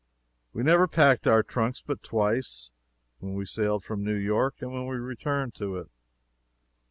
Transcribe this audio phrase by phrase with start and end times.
[0.51, 2.71] We never packed our trunks but twice
[3.19, 5.91] when we sailed from New York, and when we returned to it.